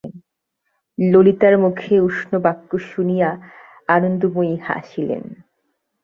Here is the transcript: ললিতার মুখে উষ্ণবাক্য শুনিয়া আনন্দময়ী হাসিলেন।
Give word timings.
ললিতার 0.97 1.55
মুখে 1.57 1.93
উষ্ণবাক্য 1.99 2.71
শুনিয়া 2.89 3.29
আনন্দময়ী 3.87 4.55
হাসিলেন। 4.67 5.23